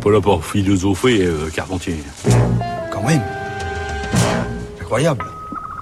pas 0.00 0.10
là 0.10 0.20
pour 0.20 0.44
philosopher, 0.44 1.24
euh, 1.24 1.50
Carpentier. 1.54 1.96
Quand 2.90 3.02
même. 3.02 3.22
Incroyable. 4.80 5.24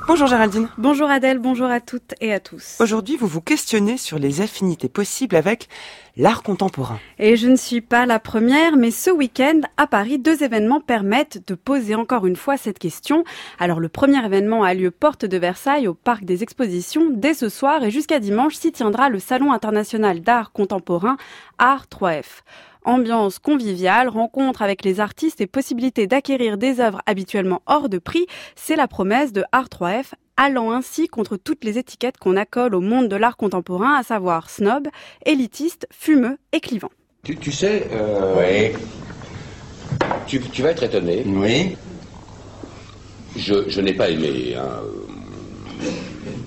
Bonjour 0.08 0.26
Géraldine. 0.26 0.68
Bonjour 0.78 1.08
Adèle, 1.08 1.38
bonjour 1.38 1.66
à 1.66 1.80
toutes 1.80 2.14
et 2.20 2.32
à 2.32 2.40
tous. 2.40 2.78
Aujourd'hui, 2.80 3.16
vous 3.16 3.26
vous 3.26 3.42
questionnez 3.42 3.98
sur 3.98 4.18
les 4.18 4.40
affinités 4.40 4.88
possibles 4.88 5.36
avec 5.36 5.68
l'art 6.16 6.42
contemporain. 6.42 6.98
Et 7.18 7.36
je 7.36 7.46
ne 7.46 7.56
suis 7.56 7.82
pas 7.82 8.06
la 8.06 8.18
première, 8.18 8.76
mais 8.76 8.90
ce 8.90 9.10
week-end, 9.10 9.60
à 9.76 9.86
Paris, 9.86 10.18
deux 10.18 10.42
événements 10.42 10.80
permettent 10.80 11.46
de 11.46 11.54
poser 11.54 11.94
encore 11.94 12.26
une 12.26 12.36
fois 12.36 12.56
cette 12.56 12.78
question. 12.78 13.22
Alors 13.58 13.80
le 13.80 13.90
premier 13.90 14.24
événement 14.24 14.64
a 14.64 14.72
lieu 14.72 14.90
porte 14.90 15.26
de 15.26 15.36
Versailles 15.36 15.86
au 15.86 15.94
Parc 15.94 16.24
des 16.24 16.42
Expositions 16.42 17.10
dès 17.12 17.34
ce 17.34 17.50
soir 17.50 17.84
et 17.84 17.90
jusqu'à 17.90 18.18
dimanche 18.18 18.54
s'y 18.54 18.72
tiendra 18.72 19.10
le 19.10 19.18
Salon 19.18 19.52
international 19.52 20.22
d'art 20.22 20.52
contemporain 20.52 21.18
Art 21.58 21.86
3F 21.86 22.42
ambiance 22.88 23.38
conviviale, 23.38 24.08
rencontre 24.08 24.62
avec 24.62 24.82
les 24.82 24.98
artistes 24.98 25.40
et 25.40 25.46
possibilité 25.46 26.06
d'acquérir 26.06 26.56
des 26.56 26.80
œuvres 26.80 27.02
habituellement 27.06 27.62
hors 27.66 27.88
de 27.88 27.98
prix, 27.98 28.26
c'est 28.56 28.76
la 28.76 28.88
promesse 28.88 29.32
de 29.32 29.44
Art 29.52 29.68
3F 29.68 30.14
allant 30.36 30.72
ainsi 30.72 31.08
contre 31.08 31.36
toutes 31.36 31.64
les 31.64 31.78
étiquettes 31.78 32.16
qu'on 32.16 32.36
accole 32.36 32.74
au 32.74 32.80
monde 32.80 33.08
de 33.08 33.16
l'art 33.16 33.36
contemporain, 33.36 33.94
à 33.94 34.02
savoir 34.02 34.48
snob, 34.48 34.88
élitiste, 35.26 35.86
fumeux 35.90 36.38
et 36.52 36.60
clivant. 36.60 36.90
Tu, 37.24 37.52
sais, 37.52 37.88
euh, 37.92 38.72
oui. 38.72 38.78
tu, 40.26 40.40
tu, 40.40 40.62
vas 40.62 40.70
être 40.70 40.84
étonné. 40.84 41.24
Oui. 41.26 41.76
Je, 43.36 43.68
je 43.68 43.80
n'ai 43.80 43.92
pas 43.92 44.08
aimé, 44.08 44.54
hein, 44.56 44.80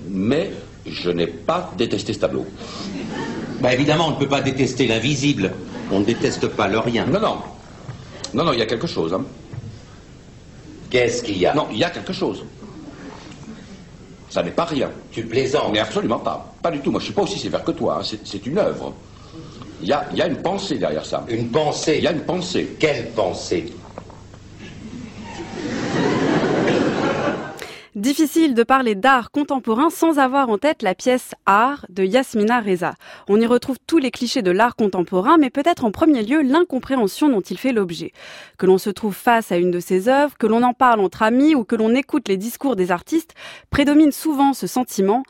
mais 0.08 0.50
je 0.86 1.10
n'ai 1.10 1.26
pas 1.26 1.70
détesté 1.76 2.12
ce 2.12 2.18
tableau. 2.18 2.46
Bah 3.60 3.72
évidemment, 3.72 4.08
on 4.08 4.10
ne 4.12 4.16
peut 4.16 4.28
pas 4.28 4.40
détester 4.40 4.88
l'invisible. 4.88 5.52
On 5.92 6.00
ne 6.00 6.04
déteste 6.04 6.48
pas 6.48 6.68
le 6.68 6.78
rien. 6.78 7.04
Non, 7.04 7.20
non. 7.20 7.36
Non, 8.32 8.44
non, 8.44 8.52
il 8.54 8.58
y 8.58 8.62
a 8.62 8.66
quelque 8.66 8.86
chose. 8.86 9.12
Hein. 9.12 9.24
Qu'est-ce 10.90 11.22
qu'il 11.22 11.36
y 11.36 11.46
a? 11.46 11.54
Non, 11.54 11.68
il 11.70 11.78
y 11.78 11.84
a 11.84 11.90
quelque 11.90 12.14
chose. 12.14 12.44
Ça 14.30 14.42
n'est 14.42 14.50
pas 14.50 14.64
rien. 14.64 14.90
Tu 15.10 15.22
plaisantes 15.24 15.70
Mais 15.70 15.80
absolument 15.80 16.18
pas. 16.18 16.54
Pas 16.62 16.70
du 16.70 16.80
tout. 16.80 16.90
Moi, 16.90 16.98
je 16.98 17.04
ne 17.04 17.06
suis 17.08 17.14
pas 17.14 17.22
aussi 17.22 17.38
sévère 17.38 17.62
que 17.62 17.72
toi. 17.72 18.00
Hein. 18.00 18.16
C'est 18.24 18.46
une 18.46 18.56
œuvre. 18.56 18.94
Il 19.82 19.88
y 19.88 19.92
a, 19.92 20.06
y 20.14 20.22
a 20.22 20.26
une 20.26 20.40
pensée 20.40 20.78
derrière 20.78 21.04
ça. 21.04 21.24
Une 21.28 21.48
pensée 21.50 21.98
Il 21.98 22.04
y 22.04 22.06
a 22.06 22.12
une 22.12 22.22
pensée. 22.22 22.76
Quelle 22.78 23.10
pensée? 23.10 23.72
Difficile 28.02 28.54
de 28.54 28.64
parler 28.64 28.96
d'art 28.96 29.30
contemporain 29.30 29.88
sans 29.88 30.18
avoir 30.18 30.48
en 30.48 30.58
tête 30.58 30.82
la 30.82 30.96
pièce 30.96 31.36
Art 31.46 31.86
de 31.88 32.02
Yasmina 32.02 32.58
Reza. 32.58 32.94
On 33.28 33.40
y 33.40 33.46
retrouve 33.46 33.76
tous 33.86 33.98
les 33.98 34.10
clichés 34.10 34.42
de 34.42 34.50
l'art 34.50 34.74
contemporain, 34.74 35.36
mais 35.38 35.50
peut-être 35.50 35.84
en 35.84 35.92
premier 35.92 36.24
lieu 36.24 36.42
l'incompréhension 36.42 37.28
dont 37.28 37.42
il 37.42 37.58
fait 37.58 37.70
l'objet. 37.70 38.10
Que 38.58 38.66
l'on 38.66 38.78
se 38.78 38.90
trouve 38.90 39.14
face 39.14 39.52
à 39.52 39.56
une 39.56 39.70
de 39.70 39.78
ses 39.78 40.08
œuvres, 40.08 40.36
que 40.36 40.48
l'on 40.48 40.64
en 40.64 40.74
parle 40.74 40.98
entre 40.98 41.22
amis 41.22 41.54
ou 41.54 41.62
que 41.62 41.76
l'on 41.76 41.94
écoute 41.94 42.26
les 42.26 42.36
discours 42.36 42.74
des 42.74 42.90
artistes, 42.90 43.36
prédomine 43.70 44.10
souvent 44.10 44.52
ce 44.52 44.66
sentiment 44.66 45.22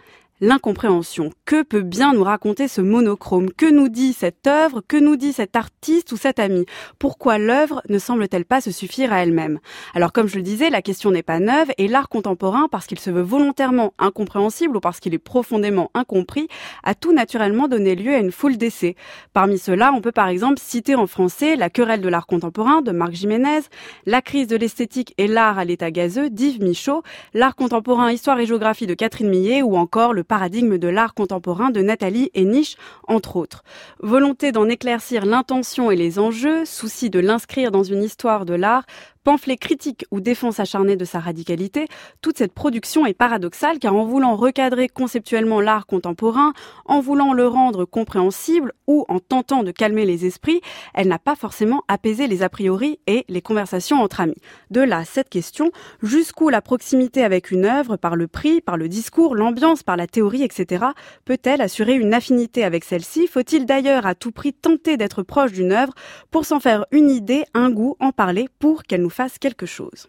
l'incompréhension. 0.42 1.30
Que 1.44 1.62
peut 1.62 1.82
bien 1.82 2.12
nous 2.12 2.24
raconter 2.24 2.66
ce 2.66 2.80
monochrome? 2.80 3.48
Que 3.52 3.70
nous 3.70 3.88
dit 3.88 4.12
cette 4.12 4.48
œuvre? 4.48 4.82
Que 4.86 4.96
nous 4.96 5.14
dit 5.14 5.32
cet 5.32 5.54
artiste 5.54 6.10
ou 6.10 6.16
cet 6.16 6.40
ami? 6.40 6.66
Pourquoi 6.98 7.38
l'œuvre 7.38 7.80
ne 7.88 7.96
semble-t-elle 7.96 8.44
pas 8.44 8.60
se 8.60 8.72
suffire 8.72 9.12
à 9.12 9.22
elle-même? 9.22 9.60
Alors 9.94 10.12
comme 10.12 10.26
je 10.26 10.34
le 10.34 10.42
disais, 10.42 10.68
la 10.68 10.82
question 10.82 11.12
n'est 11.12 11.22
pas 11.22 11.38
neuve 11.38 11.70
et 11.78 11.86
l'art 11.86 12.08
contemporain, 12.08 12.66
parce 12.68 12.86
qu'il 12.86 12.98
se 12.98 13.10
veut 13.10 13.22
volontairement 13.22 13.94
incompréhensible 14.00 14.76
ou 14.76 14.80
parce 14.80 14.98
qu'il 14.98 15.14
est 15.14 15.18
profondément 15.18 15.92
incompris, 15.94 16.48
a 16.82 16.96
tout 16.96 17.12
naturellement 17.12 17.68
donné 17.68 17.94
lieu 17.94 18.12
à 18.12 18.18
une 18.18 18.32
foule 18.32 18.56
d'essais. 18.56 18.96
Parmi 19.32 19.58
ceux-là, 19.58 19.92
on 19.94 20.00
peut 20.00 20.10
par 20.10 20.26
exemple 20.26 20.58
citer 20.58 20.96
en 20.96 21.06
français 21.06 21.54
La 21.54 21.70
querelle 21.70 22.00
de 22.00 22.08
l'art 22.08 22.26
contemporain 22.26 22.82
de 22.82 22.90
Marc 22.90 23.12
Jiménez, 23.12 23.60
La 24.06 24.20
crise 24.20 24.48
de 24.48 24.56
l'esthétique 24.56 25.14
et 25.18 25.28
l'art 25.28 25.60
à 25.60 25.64
l'état 25.64 25.92
gazeux 25.92 26.30
d'Yves 26.30 26.60
Michaud, 26.60 27.04
L'art 27.32 27.54
contemporain, 27.54 28.10
histoire 28.10 28.40
et 28.40 28.46
géographie 28.46 28.88
de 28.88 28.94
Catherine 28.94 29.30
Millet 29.30 29.62
ou 29.62 29.76
encore 29.76 30.12
Le 30.12 30.24
paradigme 30.32 30.78
de 30.78 30.88
l'art 30.88 31.12
contemporain 31.12 31.68
de 31.68 31.82
Nathalie 31.82 32.30
et 32.32 32.46
Niche, 32.46 32.76
entre 33.06 33.36
autres. 33.36 33.64
Volonté 34.00 34.50
d'en 34.50 34.66
éclaircir 34.66 35.26
l'intention 35.26 35.90
et 35.90 35.96
les 35.96 36.18
enjeux, 36.18 36.64
souci 36.64 37.10
de 37.10 37.20
l'inscrire 37.20 37.70
dans 37.70 37.82
une 37.82 38.02
histoire 38.02 38.46
de 38.46 38.54
l'art, 38.54 38.86
pamphlet 39.24 39.56
critique 39.56 40.04
ou 40.10 40.20
défense 40.20 40.60
acharnée 40.60 40.96
de 40.96 41.04
sa 41.04 41.20
radicalité, 41.20 41.86
toute 42.20 42.38
cette 42.38 42.52
production 42.52 43.06
est 43.06 43.14
paradoxale 43.14 43.78
car 43.78 43.94
en 43.94 44.04
voulant 44.04 44.36
recadrer 44.36 44.88
conceptuellement 44.88 45.60
l'art 45.60 45.86
contemporain, 45.86 46.52
en 46.86 47.00
voulant 47.00 47.32
le 47.32 47.46
rendre 47.46 47.84
compréhensible 47.84 48.72
ou 48.86 49.04
en 49.08 49.20
tentant 49.20 49.62
de 49.62 49.70
calmer 49.70 50.04
les 50.04 50.26
esprits, 50.26 50.60
elle 50.94 51.08
n'a 51.08 51.18
pas 51.18 51.36
forcément 51.36 51.82
apaisé 51.88 52.26
les 52.26 52.42
a 52.42 52.48
priori 52.48 52.98
et 53.06 53.24
les 53.28 53.42
conversations 53.42 54.00
entre 54.00 54.20
amis. 54.20 54.34
De 54.70 54.80
là, 54.80 55.04
cette 55.04 55.28
question, 55.28 55.70
jusqu'où 56.02 56.48
la 56.48 56.62
proximité 56.62 57.24
avec 57.24 57.50
une 57.50 57.64
œuvre, 57.64 57.96
par 57.96 58.16
le 58.16 58.28
prix, 58.28 58.60
par 58.60 58.76
le 58.76 58.88
discours, 58.88 59.34
l'ambiance, 59.34 59.82
par 59.82 59.96
la 59.96 60.06
théorie, 60.06 60.42
etc., 60.42 60.86
peut-elle 61.24 61.60
assurer 61.60 61.94
une 61.94 62.14
affinité 62.14 62.64
avec 62.64 62.84
celle-ci? 62.84 63.26
Faut-il 63.26 63.66
d'ailleurs 63.66 64.06
à 64.06 64.14
tout 64.14 64.32
prix 64.32 64.52
tenter 64.52 64.96
d'être 64.96 65.22
proche 65.22 65.52
d'une 65.52 65.72
œuvre 65.72 65.92
pour 66.30 66.44
s'en 66.44 66.60
faire 66.60 66.86
une 66.90 67.10
idée, 67.10 67.44
un 67.54 67.70
goût, 67.70 67.96
en 68.00 68.12
parler 68.12 68.48
pour 68.58 68.82
qu'elle 68.84 69.02
nous 69.02 69.10
fasse 69.12 69.38
quelque 69.38 69.66
chose. 69.66 70.08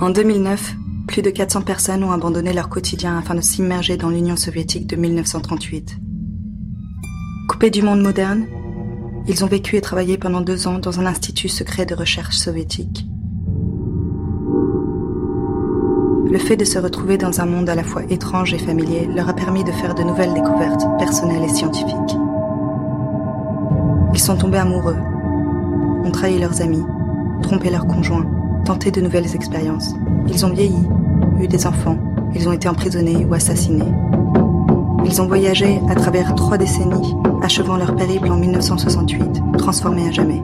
En 0.00 0.10
2009, 0.10 0.74
plus 1.06 1.22
de 1.22 1.30
400 1.30 1.62
personnes 1.62 2.02
ont 2.02 2.12
abandonné 2.12 2.52
leur 2.52 2.68
quotidien 2.68 3.18
afin 3.18 3.34
de 3.34 3.40
s'immerger 3.40 3.96
dans 3.96 4.08
l'Union 4.08 4.36
soviétique 4.36 4.86
de 4.86 4.96
1938. 4.96 5.98
Coupés 7.48 7.70
du 7.70 7.82
monde 7.82 8.00
moderne, 8.00 8.46
ils 9.28 9.44
ont 9.44 9.48
vécu 9.48 9.76
et 9.76 9.80
travaillé 9.80 10.18
pendant 10.18 10.40
deux 10.40 10.66
ans 10.66 10.78
dans 10.78 10.98
un 10.98 11.06
institut 11.06 11.48
secret 11.48 11.86
de 11.86 11.94
recherche 11.94 12.36
soviétique. 12.36 13.06
Le 16.30 16.38
fait 16.38 16.56
de 16.56 16.64
se 16.64 16.78
retrouver 16.78 17.18
dans 17.18 17.40
un 17.40 17.46
monde 17.46 17.68
à 17.68 17.74
la 17.74 17.84
fois 17.84 18.02
étrange 18.10 18.52
et 18.52 18.58
familier 18.58 19.06
leur 19.06 19.28
a 19.28 19.34
permis 19.34 19.62
de 19.62 19.72
faire 19.72 19.94
de 19.94 20.02
nouvelles 20.02 20.34
découvertes 20.34 20.84
personnelles 20.98 21.44
et 21.44 21.54
scientifiques. 21.54 22.16
Ils 24.12 24.20
sont 24.20 24.36
tombés 24.36 24.58
amoureux, 24.58 24.96
ont 26.04 26.10
trahi 26.10 26.38
leurs 26.38 26.62
amis, 26.62 26.84
trompé 27.42 27.70
leurs 27.70 27.86
conjoints, 27.86 28.26
tenté 28.64 28.90
de 28.90 29.00
nouvelles 29.00 29.34
expériences. 29.34 29.94
Ils 30.28 30.44
ont 30.44 30.50
vieilli, 30.50 30.88
eu 31.40 31.48
des 31.48 31.66
enfants, 31.66 31.98
ils 32.34 32.48
ont 32.48 32.52
été 32.52 32.68
emprisonnés 32.68 33.24
ou 33.24 33.34
assassinés. 33.34 33.92
Ils 35.04 35.22
ont 35.22 35.26
voyagé 35.26 35.80
à 35.88 35.94
travers 35.94 36.34
trois 36.34 36.58
décennies, 36.58 37.14
achevant 37.42 37.76
leur 37.76 37.94
périple 37.94 38.30
en 38.30 38.36
1968, 38.36 39.40
transformés 39.56 40.08
à 40.08 40.10
jamais. 40.10 40.42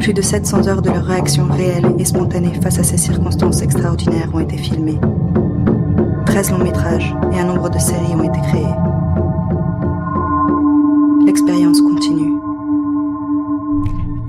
Plus 0.00 0.14
de 0.14 0.22
700 0.22 0.68
heures 0.68 0.82
de 0.82 0.90
leur 0.90 1.04
réaction 1.04 1.46
réelle 1.50 1.94
et 1.98 2.04
spontanée 2.04 2.52
face 2.62 2.78
à 2.78 2.82
ces 2.82 2.96
circonstances 2.96 3.62
extraordinaires 3.62 4.30
ont 4.32 4.40
été 4.40 4.56
filmées. 4.56 4.98
13 6.26 6.50
longs 6.52 6.64
métrages 6.64 7.14
et 7.32 7.38
un 7.38 7.44
nombre 7.44 7.70
de 7.70 7.78
séries 7.78 8.14
ont 8.14 8.22
été 8.22 8.40
créés. 8.40 8.74
L'expérience. 11.26 11.83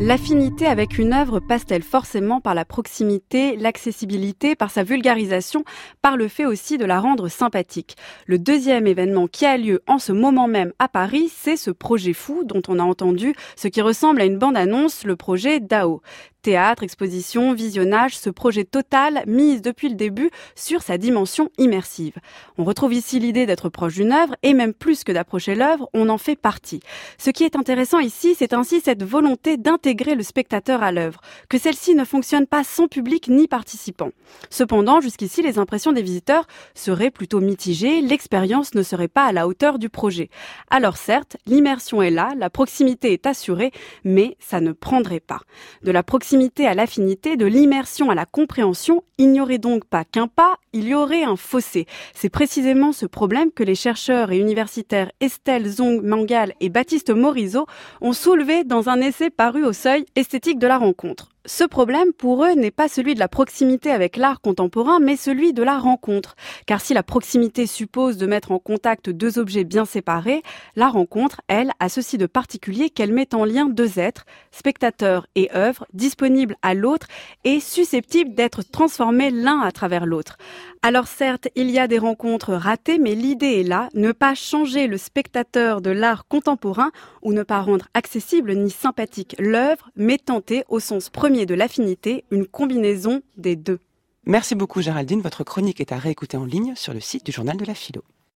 L'affinité 0.06 0.68
avec 0.68 1.00
une 1.00 1.14
œuvre 1.14 1.40
passe-t-elle 1.40 1.82
forcément 1.82 2.40
par 2.40 2.54
la 2.54 2.64
proximité, 2.64 3.56
l'accessibilité, 3.56 4.56
par 4.56 4.70
sa 4.70 4.84
vulgarisation, 4.84 5.64
par 6.04 6.16
le 6.16 6.28
fait 6.28 6.46
aussi 6.46 6.78
de 6.78 6.86
la 6.86 7.00
rendre 7.00 7.28
sympathique? 7.28 7.96
Le 8.28 8.38
deuxième 8.38 8.86
événement 8.86 9.26
qui 9.26 9.48
a 9.48 9.58
lieu 9.58 9.82
en 9.88 9.98
ce 9.98 10.12
moment 10.12 10.48
même 10.48 10.74
à 10.78 10.90
Paris, 10.90 11.32
c'est 11.36 11.58
ce 11.58 11.72
projet 11.72 12.14
fou 12.14 12.44
dont 12.44 12.62
on 12.68 12.78
a 12.78 12.84
entendu 12.84 13.34
ce 13.56 13.68
qui 13.68 13.82
ressemble 13.82 14.22
à 14.22 14.26
une 14.26 14.38
bande-annonce, 14.38 15.06
le 15.06 15.16
projet 15.16 15.60
DAO. 15.60 16.04
Théâtre, 16.46 16.84
exposition, 16.84 17.54
visionnage, 17.54 18.20
ce 18.20 18.30
projet 18.30 18.66
total 18.66 19.24
mise 19.26 19.64
depuis 19.64 19.90
le 19.90 19.96
début 19.96 20.30
sur 20.54 20.84
sa 20.84 21.00
dimension 21.00 21.50
immersive. 21.58 22.14
On 22.60 22.64
retrouve 22.64 22.94
ici 22.94 23.20
l'idée 23.20 23.48
d'être 23.48 23.68
proche 23.68 23.96
d'une 23.96 24.12
œuvre 24.12 24.36
et 24.44 24.54
même 24.54 24.76
plus 24.76 25.04
que 25.04 25.12
d'approcher 25.12 25.56
l'œuvre, 25.56 25.90
on 25.96 26.08
en 26.08 26.20
fait 26.20 26.36
partie. 26.36 26.82
Ce 27.18 27.32
qui 27.32 27.46
est 27.46 27.56
intéressant 27.56 27.98
ici, 27.98 28.36
c'est 28.38 28.54
ainsi 28.54 28.80
cette 28.80 29.02
volonté 29.02 29.58
d'intégrer 29.58 30.14
le 30.14 30.22
spectateur 30.22 30.84
à 30.84 30.92
l'œuvre, 30.92 31.20
que 31.50 31.58
celle-ci 31.58 31.96
ne 31.96 32.06
fonctionne 32.06 32.46
pas 32.46 32.64
sans 32.64 32.88
public 32.88 33.28
ni 33.28 33.48
participant. 33.48 34.12
Cependant, 34.52 35.02
jusqu'ici, 35.02 35.42
les 35.42 35.58
impressions 35.58 35.94
des 35.94 36.04
visiteurs 36.04 36.46
seraient 36.76 37.10
plutôt 37.10 37.40
mitigées, 37.40 38.02
l'expérience 38.02 38.76
ne 38.76 38.84
serait 38.84 39.08
pas 39.08 39.26
à 39.26 39.32
la 39.32 39.48
hauteur 39.48 39.80
du 39.80 39.90
projet. 39.90 40.30
Alors 40.70 40.98
certes, 40.98 41.38
l'immersion 41.48 42.04
est 42.04 42.12
là, 42.12 42.34
la 42.38 42.52
proximité 42.52 43.14
est 43.14 43.26
assurée, 43.26 43.72
mais 44.04 44.38
ça 44.40 44.62
ne 44.62 44.74
prendrait 44.74 45.20
pas. 45.20 45.40
De 45.82 45.90
la 45.90 46.04
proximité 46.36 46.68
à 46.68 46.74
l'affinité, 46.74 47.38
de 47.38 47.46
l'immersion 47.46 48.10
à 48.10 48.16
la 48.16 48.26
compréhension, 48.26 49.04
ignorez 49.18 49.58
donc 49.58 49.86
pas 49.86 50.04
qu'un 50.04 50.28
pas, 50.28 50.58
il 50.76 50.90
y 50.90 50.94
aurait 50.94 51.24
un 51.24 51.38
fossé. 51.38 51.88
C'est 52.14 52.30
précisément 52.30 52.92
ce 52.92 53.06
problème 53.06 53.50
que 53.50 53.64
les 53.64 53.76
chercheurs 53.76 54.34
et 54.34 54.38
universitaires 54.38 55.10
Estelle 55.22 55.68
Zong 55.68 56.04
Mangal 56.04 56.54
et 56.60 56.68
Baptiste 56.68 57.12
Morisot 57.12 57.66
ont 58.02 58.14
soulevé 58.14 58.66
dans 58.66 58.90
un 58.90 59.00
essai 59.00 59.30
paru 59.30 59.66
au 59.66 59.72
seuil 59.72 60.06
esthétique 60.16 60.60
de 60.60 60.68
la 60.68 60.78
rencontre. 60.78 61.30
Ce 61.48 61.64
problème, 61.64 62.12
pour 62.12 62.44
eux, 62.44 62.54
n'est 62.54 62.72
pas 62.72 62.88
celui 62.88 63.14
de 63.14 63.20
la 63.20 63.28
proximité 63.28 63.92
avec 63.92 64.18
l'art 64.18 64.42
contemporain, 64.42 65.00
mais 65.00 65.16
celui 65.16 65.54
de 65.54 65.62
la 65.62 65.78
rencontre. 65.78 66.36
Car 66.66 66.82
si 66.82 66.96
la 66.96 67.04
proximité 67.04 67.68
suppose 67.68 68.18
de 68.18 68.26
mettre 68.26 68.52
en 68.52 68.58
contact 68.58 69.12
deux 69.12 69.38
objets 69.38 69.64
bien 69.64 69.86
séparés, 69.86 70.42
la 70.76 70.90
rencontre, 70.90 71.42
elle, 71.48 71.72
a 71.80 71.88
ceci 71.88 72.18
de 72.18 72.26
particulier 72.26 72.90
qu'elle 72.90 73.14
met 73.14 73.36
en 73.36 73.46
lien 73.46 73.68
deux 73.68 74.00
êtres, 74.00 74.26
spectateurs 74.52 75.28
et 75.36 75.52
œuvres, 75.54 75.86
disponibles 75.94 76.56
à 76.64 76.74
l'autre 76.74 77.06
et 77.44 77.60
susceptibles 77.60 78.34
d'être 78.34 78.64
transformés 78.64 79.30
l'un 79.30 79.60
à 79.60 79.72
travers 79.72 80.08
l'autre. 80.08 80.38
Alors 80.82 81.08
certes, 81.08 81.48
il 81.56 81.70
y 81.72 81.80
a 81.80 81.88
des 81.88 81.98
rencontres 81.98 82.54
ratées, 82.54 82.98
mais 83.00 83.16
l'idée 83.16 83.62
est 83.62 83.68
là, 83.68 83.90
ne 83.94 84.12
pas 84.12 84.36
changer 84.36 84.88
le 84.88 84.98
spectateur 84.98 85.82
de 85.82 85.90
l'art 85.90 86.28
contemporain 86.28 86.92
ou 87.22 87.34
ne 87.34 87.44
pas 87.44 87.62
rendre 87.62 87.88
accessible 87.94 88.54
ni 88.54 88.70
sympathique 88.70 89.36
l'œuvre, 89.40 89.90
mais 89.96 90.18
tenter, 90.18 90.64
au 90.70 90.80
sens 90.80 91.10
premier 91.10 91.46
de 91.46 91.56
l'affinité, 91.56 92.24
une 92.32 92.46
combinaison 92.46 93.22
des 93.38 93.56
deux. 93.56 93.80
Merci 94.26 94.56
beaucoup 94.56 94.82
Géraldine, 94.82 95.22
votre 95.22 95.44
chronique 95.44 95.82
est 95.82 95.92
à 95.92 95.98
réécouter 95.98 96.38
en 96.38 96.46
ligne 96.46 96.74
sur 96.76 96.94
le 96.94 97.00
site 97.00 97.26
du 97.26 97.32
journal 97.32 97.58
de 97.58 97.66
la 97.66 97.76
philo. 97.76 98.04